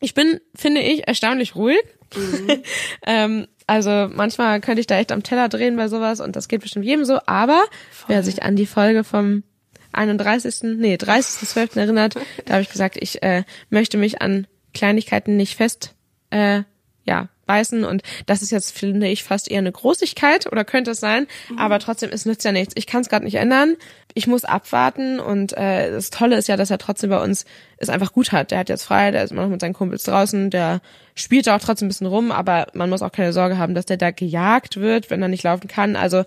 [0.00, 1.82] Ich bin, finde ich, erstaunlich ruhig.
[2.16, 2.62] Mhm.
[3.06, 6.60] ähm, also manchmal könnte ich da echt am Teller drehen bei sowas und das geht
[6.60, 7.20] bestimmt jedem so.
[7.26, 8.08] Aber Voll.
[8.08, 9.44] wer sich an die Folge vom
[9.92, 10.76] 31.
[10.78, 11.78] nee 30.12.
[11.78, 12.16] erinnert,
[12.46, 15.94] da habe ich gesagt, ich äh, möchte mich an Kleinigkeiten nicht fest,
[16.30, 16.62] äh,
[17.04, 21.00] ja, beißen und das ist jetzt, finde ich, fast eher eine Großigkeit oder könnte es
[21.00, 21.58] sein, mhm.
[21.58, 22.74] aber trotzdem, es nützt ja nichts.
[22.76, 23.76] Ich kann es gerade nicht ändern.
[24.14, 27.44] Ich muss abwarten und äh, das Tolle ist ja, dass er trotzdem bei uns
[27.78, 28.52] es einfach gut hat.
[28.52, 30.80] Der hat jetzt frei, der ist immer noch mit seinen Kumpels draußen, der
[31.14, 33.96] spielt auch trotzdem ein bisschen rum, aber man muss auch keine Sorge haben, dass der
[33.96, 35.96] da gejagt wird, wenn er nicht laufen kann.
[35.96, 36.24] Also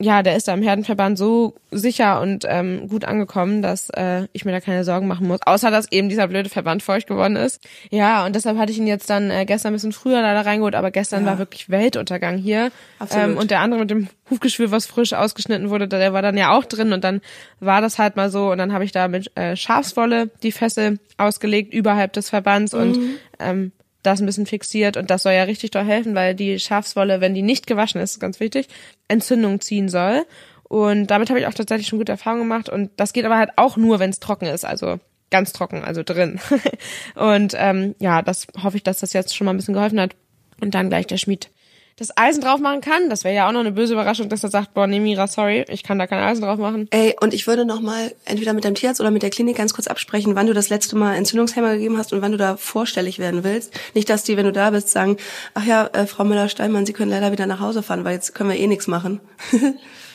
[0.00, 4.44] ja, der ist da im Herdenverband so sicher und ähm, gut angekommen, dass äh, ich
[4.44, 5.38] mir da keine Sorgen machen muss.
[5.46, 7.60] Außer, dass eben dieser blöde Verband feucht geworden ist.
[7.90, 10.74] Ja, und deshalb hatte ich ihn jetzt dann äh, gestern ein bisschen früher leider reingeholt,
[10.74, 11.30] aber gestern Ja.
[11.32, 12.72] war wirklich Weltuntergang hier.
[12.98, 13.24] Absolut.
[13.24, 16.50] Ähm, und der andere mit dem Hufgeschwür, was frisch ausgeschnitten wurde, der war dann ja
[16.56, 17.20] auch drin und dann
[17.60, 20.98] war das halt mal so und dann habe ich da mit äh, Schafswolle die Fessel
[21.18, 22.98] ausgelegt überhalb des Verbands und
[23.38, 23.70] ähm,
[24.04, 27.34] das ein bisschen fixiert und das soll ja richtig doll helfen, weil die Schafswolle, wenn
[27.34, 28.68] die nicht gewaschen ist, ist ganz wichtig,
[29.08, 30.24] Entzündung ziehen soll.
[30.64, 33.50] Und damit habe ich auch tatsächlich schon gute Erfahrungen gemacht und das geht aber halt
[33.56, 34.98] auch nur, wenn es trocken ist, also
[35.30, 36.40] ganz trocken, also drin.
[37.14, 40.16] und ähm, ja, das hoffe ich, dass das jetzt schon mal ein bisschen geholfen hat
[40.60, 41.50] und dann gleich der Schmied
[41.96, 43.08] das Eisen drauf machen kann.
[43.08, 45.64] Das wäre ja auch noch eine böse Überraschung, dass er sagt, boah, nee, Mira, sorry,
[45.68, 46.88] ich kann da kein Eisen drauf machen.
[46.90, 49.74] Ey, und ich würde noch mal entweder mit deinem Tierarzt oder mit der Klinik ganz
[49.74, 53.18] kurz absprechen, wann du das letzte Mal Entzündungshemmer gegeben hast und wann du da vorstellig
[53.18, 53.72] werden willst.
[53.94, 55.16] Nicht, dass die, wenn du da bist, sagen,
[55.54, 58.50] ach ja, äh, Frau Müller-Steinmann, Sie können leider wieder nach Hause fahren, weil jetzt können
[58.50, 59.20] wir eh nichts machen.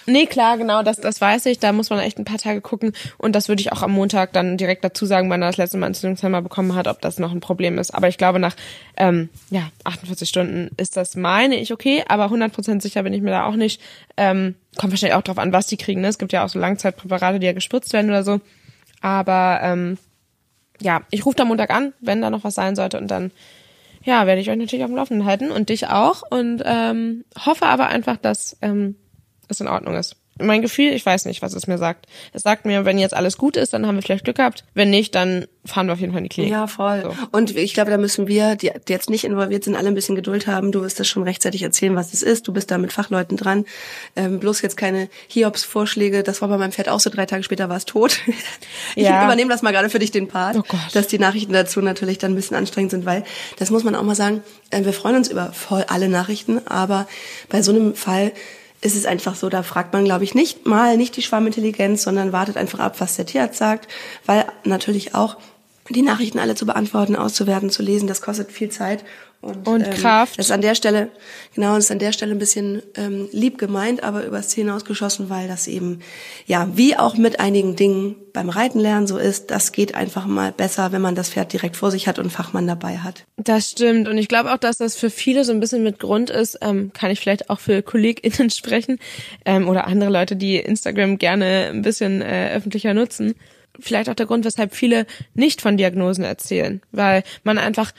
[0.10, 1.60] Nee, klar, genau, das, das weiß ich.
[1.60, 2.94] Da muss man echt ein paar Tage gucken.
[3.20, 5.78] Und das würde ich auch am Montag dann direkt dazu sagen, wann er das letzte
[5.78, 7.92] Mal Entzündungshemmer bekommen hat, ob das noch ein Problem ist.
[7.92, 8.56] Aber ich glaube, nach
[8.98, 12.04] ähm, ja, 48 Stunden ist das, meine ich, okay.
[12.08, 13.82] Aber 100% sicher bin ich mir da auch nicht.
[14.18, 16.02] Ähm, kommt wahrscheinlich auch drauf an, was die kriegen.
[16.02, 16.08] Ne?
[16.08, 18.42] Es gibt ja auch so Langzeitpräparate, die ja gespritzt werden oder so.
[19.02, 20.00] Aber ähm,
[20.82, 22.98] ja, ich rufe da Montag an, wenn da noch was sein sollte.
[22.98, 23.32] Und dann
[24.04, 26.24] ja, werde ich euch natürlich auf dem Laufenden halten und dich auch.
[26.28, 28.96] Und ähm, hoffe aber einfach, dass ähm,
[29.52, 30.16] es in Ordnung ist.
[30.42, 32.06] Mein Gefühl, ich weiß nicht, was es mir sagt.
[32.32, 34.64] Es sagt mir, wenn jetzt alles gut ist, dann haben wir vielleicht Glück gehabt.
[34.74, 36.52] Wenn nicht, dann fahren wir auf jeden Fall in die Klinik.
[36.54, 37.02] Ja, voll.
[37.04, 37.14] So.
[37.34, 40.16] Und ich glaube, da müssen wir, die, die jetzt nicht involviert sind, alle ein bisschen
[40.16, 40.72] Geduld haben.
[40.72, 42.48] Du wirst das schon rechtzeitig erzählen, was es ist.
[42.48, 43.66] Du bist da mit Fachleuten dran.
[44.16, 46.24] Ähm, bloß jetzt keine Hiobs-Vorschläge.
[46.24, 47.10] Das war bei meinem Pferd auch so.
[47.10, 48.20] Drei Tage später war es tot.
[48.96, 49.26] ich Ja.
[49.26, 50.56] übernehme das mal gerade für dich, den Part.
[50.56, 50.80] Oh Gott.
[50.94, 53.26] Dass die Nachrichten dazu natürlich dann ein bisschen anstrengend sind, weil
[53.58, 54.42] das muss man auch mal sagen.
[54.70, 57.08] Äh, wir freuen uns über voll alle Nachrichten, aber
[57.50, 58.32] bei so einem Fall
[58.82, 62.32] ist es einfach so, da fragt man, glaube ich, nicht mal nicht die Schwarmintelligenz, sondern
[62.32, 63.88] wartet einfach ab, was der Tierarzt sagt,
[64.26, 65.38] weil natürlich auch
[65.90, 69.04] die Nachrichten alle zu beantworten, auszuwerten, zu lesen, das kostet viel Zeit.
[69.42, 70.38] Und, Und Kraft.
[70.38, 71.10] Das ist an der Stelle,
[71.56, 75.30] genau, das ist an der Stelle ein bisschen ähm, lieb gemeint, aber übers Ziel hinausgeschossen,
[75.30, 76.02] weil das eben,
[76.46, 80.52] ja, wie auch mit einigen Dingen beim Reiten lernen so ist, das geht einfach mal
[80.52, 83.26] besser, wenn man das Pferd direkt vor sich hat und einen Fachmann dabei hat.
[83.38, 84.10] Das stimmt.
[84.10, 86.92] Und ich glaube auch, dass das für viele so ein bisschen mit Grund ist, ähm,
[86.94, 89.00] kann ich vielleicht auch für KollegInnen sprechen
[89.46, 93.36] ähm, oder andere Leute, die Instagram gerne ein bisschen äh, öffentlicher nutzen.
[93.80, 97.94] Vielleicht auch der Grund, weshalb viele nicht von Diagnosen erzählen, weil man einfach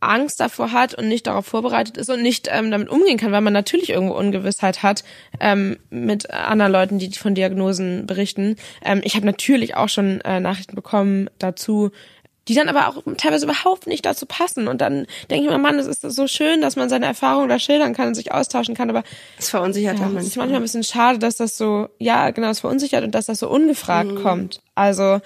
[0.00, 3.42] Angst davor hat und nicht darauf vorbereitet ist und nicht ähm, damit umgehen kann, weil
[3.42, 5.04] man natürlich irgendwo Ungewissheit hat
[5.40, 8.56] ähm, mit anderen Leuten, die von Diagnosen berichten.
[8.84, 11.90] Ähm, ich habe natürlich auch schon äh, Nachrichten bekommen dazu,
[12.48, 14.66] die dann aber auch teilweise überhaupt nicht dazu passen.
[14.66, 17.58] Und dann denke ich mir, Mann, es ist so schön, dass man seine Erfahrungen da
[17.58, 19.04] schildern kann und sich austauschen kann, aber
[19.36, 20.46] Das verunsichert ja, dann es ist manchmal.
[20.46, 23.48] manchmal ein bisschen schade, dass das so, ja, genau, es verunsichert und dass das so
[23.48, 24.22] ungefragt Mhm.
[24.22, 24.60] kommt.
[24.74, 25.20] Also,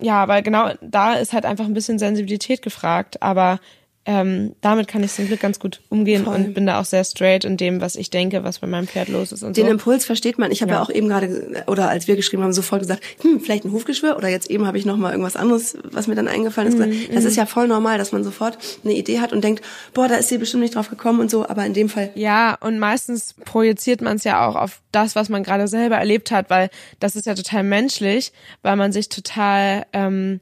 [0.00, 3.58] ja, weil genau da ist halt einfach ein bisschen Sensibilität gefragt, aber
[4.06, 6.34] ähm, damit kann ich zum Glück ganz gut umgehen Voll.
[6.36, 9.08] und bin da auch sehr straight in dem, was ich denke, was bei meinem Pferd
[9.08, 9.70] los ist und Den so.
[9.72, 10.52] Impuls versteht man.
[10.52, 10.76] Ich habe ja.
[10.78, 10.82] Ja.
[10.84, 14.16] auch eben gerade, ge- oder als wir geschrieben haben, sofort gesagt, hm, vielleicht ein Hufgeschwür
[14.16, 16.76] oder jetzt eben habe ich noch mal irgendwas anderes, was mir dann eingefallen ist.
[16.78, 20.06] gesagt, Das ist ja voll normal, dass man sofort eine Idee hat und denkt, boah,
[20.08, 22.78] da ist sie bestimmt nicht drauf gekommen und so, aber in dem Fall Ja, und
[22.78, 26.70] meistens projiziert man es ja auch auf das, was man gerade selber erlebt hat, weil
[27.00, 30.40] das ist ja total menschlich, weil man sich total ähm,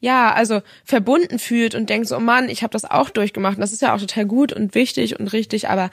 [0.00, 3.56] ja, also verbunden fühlt und denkt so, oh Mann, ich habe das auch durchgemacht.
[3.56, 5.90] Und das ist ja auch total gut und wichtig und richtig, aber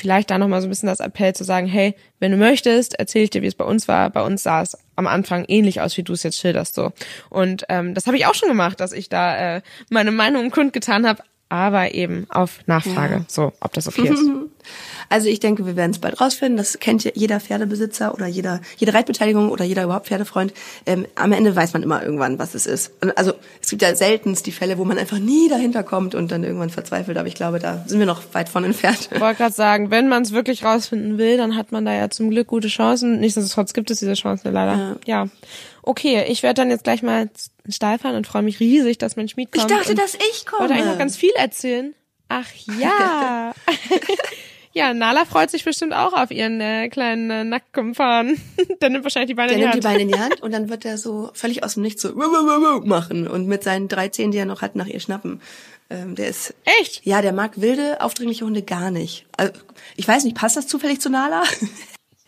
[0.00, 3.24] vielleicht da nochmal so ein bisschen das Appell zu sagen, hey, wenn du möchtest, erzähl
[3.24, 4.10] ich dir, wie es bei uns war.
[4.10, 6.92] Bei uns sah es am Anfang ähnlich aus, wie du es jetzt schilderst so.
[7.28, 11.06] Und ähm, das habe ich auch schon gemacht, dass ich da äh, meine Meinung kundgetan
[11.06, 14.24] habe, aber eben auf Nachfrage, so, ob das okay ist.
[15.10, 16.56] Also ich denke, wir werden es bald rausfinden.
[16.56, 20.54] Das kennt ja jeder Pferdebesitzer oder jeder, jede Reitbeteiligung oder jeder überhaupt Pferdefreund.
[20.86, 22.92] Ähm, am Ende weiß man immer irgendwann, was es ist.
[23.16, 26.44] Also es gibt ja seltenst die Fälle, wo man einfach nie dahinter kommt und dann
[26.44, 27.18] irgendwann verzweifelt.
[27.18, 29.08] Aber ich glaube, da sind wir noch weit von entfernt.
[29.12, 32.08] Ich wollte gerade sagen, wenn man es wirklich rausfinden will, dann hat man da ja
[32.08, 33.18] zum Glück gute Chancen.
[33.18, 34.96] Nichtsdestotrotz gibt es diese Chancen leider.
[35.06, 35.26] Ja.
[35.82, 37.30] Okay, ich werde dann jetzt gleich mal in
[37.66, 39.72] den Stall fahren und freue mich riesig, dass mein Schmied Ich kommt.
[39.72, 40.60] dachte, und dass ich komme.
[40.60, 41.94] wollte eigentlich noch ganz viel erzählen.
[42.28, 42.46] Ach
[42.78, 43.52] ja.
[44.72, 48.40] ja, Nala freut sich bestimmt auch auf ihren äh, kleinen äh, Nackkumpan.
[48.80, 49.94] Der nimmt wahrscheinlich die Beine Der in die nimmt die Hand.
[49.94, 52.20] Beine in die Hand und dann wird er so völlig aus dem Nichts so wuh,
[52.20, 55.00] wuh, wuh, wuh machen und mit seinen drei Zähnen, die er noch hat, nach ihr
[55.00, 55.40] schnappen.
[55.90, 57.04] Ähm, der ist Echt?
[57.04, 59.26] ja, der mag wilde, aufdringliche Hunde gar nicht.
[59.36, 59.52] Also,
[59.96, 61.42] ich weiß nicht, passt das zufällig zu Nala?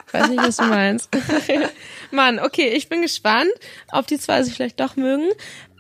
[0.08, 1.08] Ich weiß nicht, was du meinst.
[2.10, 3.52] Mann, okay, ich bin gespannt,
[3.92, 5.30] ob die zwei sich vielleicht doch mögen.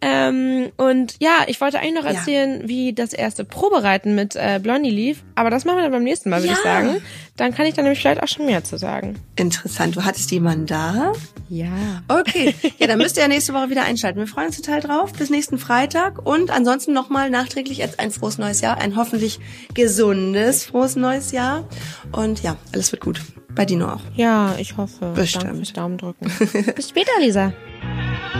[0.04, 2.18] Ähm, und ja, ich wollte eigentlich noch Ja.
[2.18, 5.22] erzählen, wie das erste Probereiten mit äh, Blondie lief.
[5.36, 6.58] Aber das machen wir dann beim nächsten Mal, würde Ja.
[6.58, 7.02] ich sagen.
[7.36, 9.16] Dann kann ich dann nämlich vielleicht auch schon mehr zu sagen.
[9.36, 9.96] Interessant.
[9.96, 11.12] Du hattest jemanden da?
[11.48, 12.02] Ja.
[12.08, 12.54] Okay.
[12.78, 14.18] Ja, dann müsst ihr ja nächste Woche wieder einschalten.
[14.18, 15.12] Wir freuen uns total drauf.
[15.12, 16.26] Bis nächsten Freitag.
[16.26, 18.78] Und ansonsten nochmal nachträglich jetzt ein frohes neues Jahr.
[18.80, 19.38] Ein hoffentlich
[19.74, 21.66] gesundes frohes neues Jahr.
[22.12, 23.20] Und ja, alles wird gut.
[23.54, 24.00] Bei Dino auch.
[24.14, 25.12] Ja, ich hoffe.
[25.14, 25.76] Bestimmt.
[25.76, 26.30] Daumen drücken.
[26.76, 27.52] Bis später, Lisa.